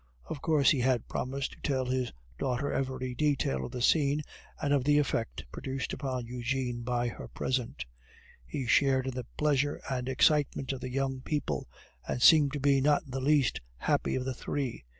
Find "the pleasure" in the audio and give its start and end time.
9.13-9.79